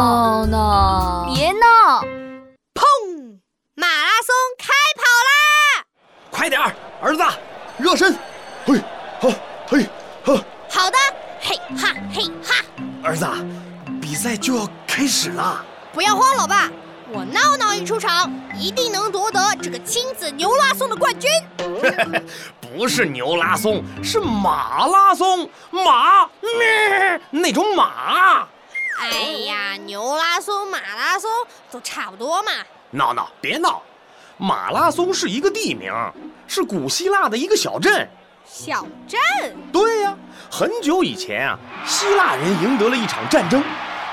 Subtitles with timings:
[0.00, 2.00] 闹闹，别闹！
[2.72, 3.38] 砰！
[3.74, 5.84] 马拉松开跑啦！
[6.30, 7.22] 快点儿，儿子，
[7.76, 8.18] 热身。
[8.64, 8.80] 嘿，
[9.20, 9.28] 好，
[9.68, 9.86] 嘿，
[10.24, 10.36] 好。
[10.70, 10.96] 好的，
[11.38, 12.64] 嘿哈嘿哈。
[13.02, 13.26] 儿子，
[14.00, 15.62] 比赛就要开始了。
[15.92, 16.70] 不要慌，老爸，
[17.12, 21.30] 我闹闹一出场，一定能夺得这个亲子牛拉松的冠军。
[22.58, 28.48] 不是牛拉松，是马拉松，马咩那种马。
[29.00, 29.08] 哎
[29.46, 31.30] 呀，牛拉松、马拉松
[31.70, 32.52] 都差不多嘛。
[32.90, 33.82] 闹闹，别闹！
[34.36, 35.90] 马拉松是一个地名，
[36.46, 38.06] 是古希腊的一个小镇。
[38.44, 39.56] 小镇？
[39.72, 40.14] 对呀，
[40.50, 43.64] 很久以前啊，希腊人赢得了一场战争，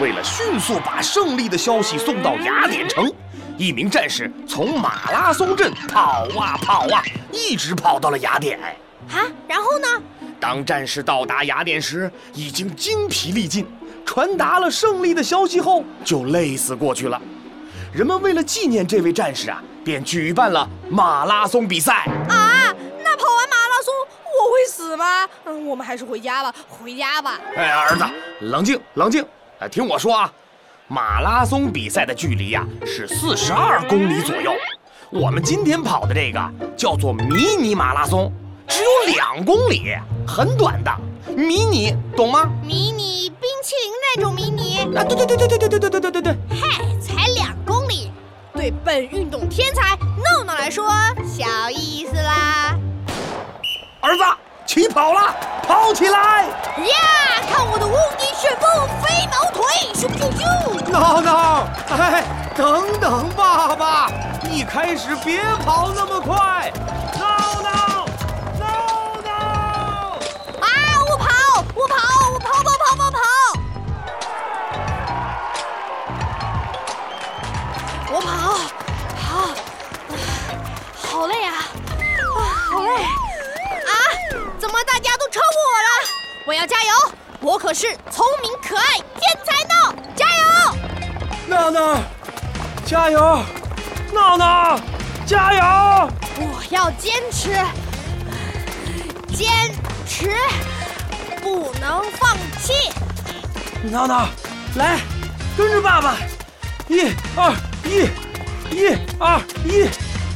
[0.00, 3.08] 为了迅速把胜利的消息送到雅典城，
[3.56, 8.58] 一名战士从马拉松镇跑啊跑啊，一直跑到了雅典。
[9.12, 9.88] 啊，然后呢？
[10.42, 13.64] 当战士到达雅典时，已经精疲力尽。
[14.04, 17.22] 传达了胜利的消息后，就累死过去了。
[17.92, 22.74] 人们为了纪念这位战士啊，便举办了马拉松比赛啊。
[23.04, 23.94] 那跑完马拉松，
[24.40, 25.28] 我会死吗？
[25.44, 27.38] 嗯，我们还是回家吧，回家吧。
[27.54, 28.04] 哎，儿子，
[28.40, 29.24] 冷静，冷静，
[29.60, 30.32] 哎，听我说啊，
[30.88, 34.52] 马拉松比赛的距离呀是四十二公里左右，
[35.10, 38.32] 我们今天跑的这个叫做迷你马拉松，
[38.66, 39.94] 只有两公里，
[40.26, 40.90] 很短的。
[41.34, 42.50] 迷你，懂吗？
[42.62, 43.50] 迷你冰。
[43.62, 48.10] 淇淋那种迷你啊，对对对对对对对对对对对对，嗨，才两公里，
[48.54, 50.84] 对本运动天才闹闹来说
[51.24, 52.76] 小意思啦。
[54.00, 54.24] 儿子，
[54.66, 55.32] 起跑了，
[55.64, 56.42] 跑起来！
[56.48, 56.96] 呀，
[57.48, 58.68] 看我的无敌旋风
[59.00, 59.64] 飞毛腿，
[59.94, 60.90] 咻咻咻！
[60.90, 62.24] 闹闹，哎，
[62.56, 64.10] 等等，爸爸，
[64.50, 66.61] 一开始别跑那么快。
[81.14, 81.34] 我了？
[86.46, 86.90] 我要加油！
[87.40, 90.42] 我可是聪明可爱天才呢，加油！
[91.46, 91.96] 闹闹，
[92.84, 93.44] 加油！
[94.12, 94.80] 闹闹，
[95.26, 96.10] 加油！
[96.38, 97.50] 我要坚持，
[99.34, 99.50] 坚
[100.06, 100.34] 持，
[101.42, 102.90] 不能放弃。
[103.84, 104.28] 闹闹，
[104.76, 104.98] 来，
[105.56, 106.16] 跟着爸爸，
[106.88, 108.08] 一二一，
[108.74, 109.88] 一二一，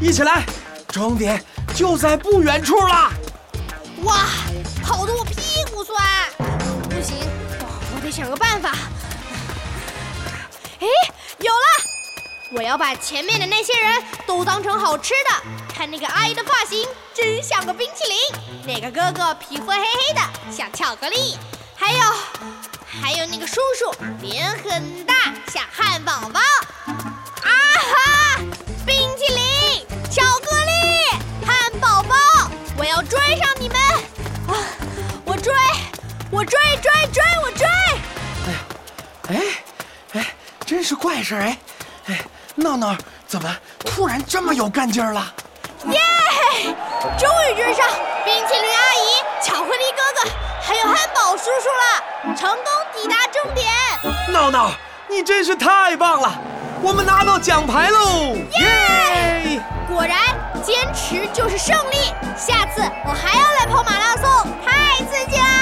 [0.00, 0.46] 一起来！
[0.88, 1.44] 终点
[1.74, 3.12] 就在不远处了。
[4.04, 4.26] 哇，
[4.82, 5.98] 跑得我屁股酸！
[6.88, 7.16] 不行，
[7.94, 8.70] 我得想个办法。
[10.80, 10.86] 哎，
[11.40, 12.54] 有了！
[12.54, 15.74] 我要把前面的那些人都当成好吃的。
[15.74, 18.16] 看那个阿姨的发型，真像个冰淇淋；
[18.64, 20.20] 那个哥哥皮肤黑黑的，
[20.56, 21.36] 像巧克力；
[21.76, 22.00] 还有，
[22.86, 23.92] 还有那个叔叔
[24.22, 25.14] 脸很大，
[25.52, 26.40] 像汉堡包。
[36.38, 37.66] 我追追追，我追！
[39.28, 39.40] 哎呀，
[40.14, 40.26] 哎，哎，
[40.64, 41.58] 真是怪事哎！
[42.06, 42.20] 哎，
[42.54, 45.34] 闹闹怎么突然这么有干劲儿了？
[45.86, 45.98] 耶！
[47.18, 47.88] 终于追上
[48.24, 50.30] 冰淇淋阿姨、巧克力哥哥，
[50.62, 51.68] 还有汉堡叔叔
[52.30, 53.66] 了，成功抵达终点！
[54.32, 54.70] 闹闹，
[55.10, 56.40] 你真是太棒了！
[56.80, 58.36] 我们拿到奖牌喽！
[58.60, 59.60] 耶！
[59.88, 60.16] 果然，
[60.62, 62.14] 坚持就是胜利！
[62.36, 65.57] 下次我还要来跑马拉松，太刺激啦！